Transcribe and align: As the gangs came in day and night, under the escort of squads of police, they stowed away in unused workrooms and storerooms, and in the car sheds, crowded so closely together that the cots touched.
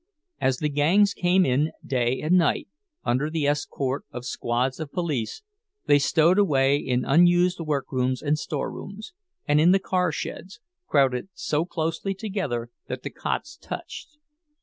As 0.39 0.57
the 0.57 0.69
gangs 0.69 1.13
came 1.13 1.45
in 1.45 1.73
day 1.85 2.21
and 2.23 2.35
night, 2.35 2.67
under 3.03 3.29
the 3.29 3.45
escort 3.45 4.03
of 4.09 4.25
squads 4.25 4.79
of 4.79 4.91
police, 4.91 5.43
they 5.85 5.99
stowed 5.99 6.39
away 6.39 6.77
in 6.77 7.05
unused 7.05 7.59
workrooms 7.59 8.23
and 8.23 8.39
storerooms, 8.39 9.13
and 9.47 9.61
in 9.61 9.73
the 9.73 9.77
car 9.79 10.11
sheds, 10.11 10.59
crowded 10.87 11.29
so 11.35 11.65
closely 11.65 12.15
together 12.15 12.71
that 12.87 13.03
the 13.03 13.11
cots 13.11 13.55
touched. 13.57 14.17